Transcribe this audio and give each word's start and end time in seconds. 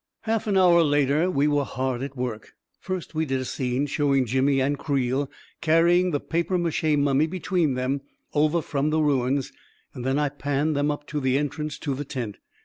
Half 0.21 0.47
an 0.47 0.57
hour 0.57 0.81
later, 0.81 1.29
we 1.29 1.47
were 1.47 1.63
hard 1.63 2.01
at 2.01 2.17
work. 2.17 2.53
First 2.79 3.13
we 3.13 3.23
did 3.27 3.39
a 3.39 3.45
scene 3.45 3.85
showing 3.85 4.25
Jimmy 4.25 4.59
and 4.59 4.79
Creel 4.79 5.29
carrying 5.61 6.09
the 6.09 6.19
papier 6.19 6.57
mache 6.57 6.97
mummy 6.97 7.27
between 7.27 7.75
them 7.75 8.01
over 8.33 8.63
from 8.63 8.89
the 8.89 8.97
ruins, 9.03 9.51
and 9.93 10.03
then 10.03 10.17
I 10.17 10.29
panned 10.29 10.75
them 10.75 10.89
up 10.89 11.05
to 11.09 11.19
the 11.19 11.37
entrance 11.37 11.77
to 11.77 11.93
the 11.93 12.03
tent. 12.05 12.37